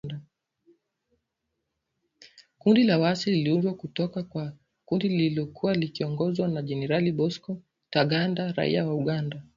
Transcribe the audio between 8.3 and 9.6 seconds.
raia wa Uganda